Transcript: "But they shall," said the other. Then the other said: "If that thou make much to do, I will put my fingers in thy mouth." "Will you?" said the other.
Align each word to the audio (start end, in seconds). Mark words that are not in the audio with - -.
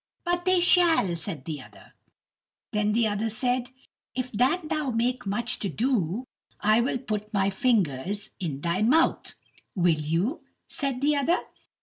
"But 0.23 0.45
they 0.45 0.59
shall," 0.59 1.15
said 1.15 1.45
the 1.45 1.61
other. 1.61 1.93
Then 2.71 2.91
the 2.93 3.05
other 3.07 3.29
said: 3.29 3.69
"If 4.15 4.31
that 4.31 4.67
thou 4.67 4.89
make 4.89 5.27
much 5.27 5.59
to 5.59 5.69
do, 5.69 6.25
I 6.59 6.81
will 6.81 6.97
put 6.97 7.31
my 7.31 7.51
fingers 7.51 8.31
in 8.39 8.61
thy 8.61 8.81
mouth." 8.81 9.35
"Will 9.75 9.89
you?" 9.93 10.41
said 10.65 11.01
the 11.01 11.15
other. 11.17 11.37